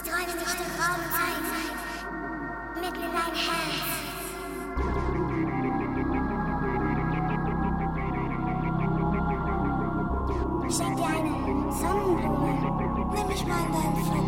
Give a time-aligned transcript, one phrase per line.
[0.00, 1.42] Ich träume durch den Raum und Zeit.
[2.80, 3.78] Mitten in dein Herz.
[10.68, 11.32] Ich schenk dir eine
[11.72, 12.50] Sonnenblume.
[13.12, 14.27] Nimm mich mal in deinen Flug.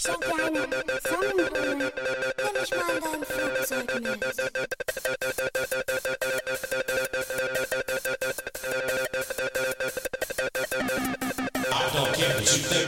[0.00, 0.10] I
[11.92, 12.87] don't care what you think.